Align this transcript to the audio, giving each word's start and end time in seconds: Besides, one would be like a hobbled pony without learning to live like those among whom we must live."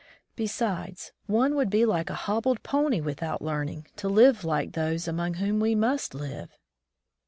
Besides, 0.35 1.11
one 1.27 1.53
would 1.53 1.69
be 1.69 1.85
like 1.85 2.09
a 2.09 2.15
hobbled 2.15 2.63
pony 2.63 2.99
without 3.01 3.39
learning 3.39 3.85
to 3.97 4.09
live 4.09 4.43
like 4.43 4.71
those 4.71 5.07
among 5.07 5.35
whom 5.35 5.59
we 5.59 5.75
must 5.75 6.15
live." 6.15 6.57